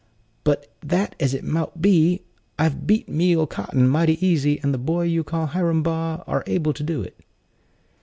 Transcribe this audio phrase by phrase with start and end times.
[0.43, 2.23] "Be that as it mout be,
[2.57, 6.73] I've beat Meal 'Cotton mighty easy; and the boy you call Hiram Baugh are able
[6.73, 7.15] to do it."